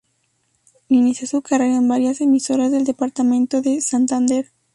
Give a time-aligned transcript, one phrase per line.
[0.87, 4.51] Inició su carrera en varias emisoras del departamento de Santander.